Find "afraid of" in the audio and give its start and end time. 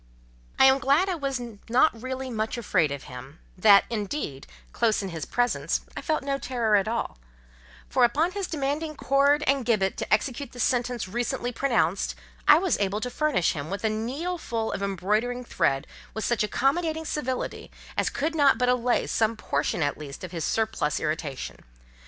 2.57-3.03